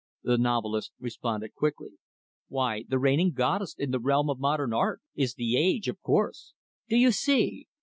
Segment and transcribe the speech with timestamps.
[0.23, 1.89] The novelist responded quickly;
[2.47, 6.53] "Why, the reigning 'Goddess' in the realm of 'Modern Art,' is 'The Age,' of course.
[6.89, 7.67] Do you see?